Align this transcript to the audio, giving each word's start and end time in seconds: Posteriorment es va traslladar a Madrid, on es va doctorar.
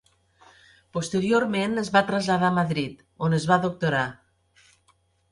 Posteriorment 0.95 1.81
es 1.81 1.91
va 1.97 2.01
traslladar 2.07 2.47
a 2.47 2.55
Madrid, 2.55 3.03
on 3.27 3.35
es 3.39 3.45
va 3.53 3.59
doctorar. 3.67 4.01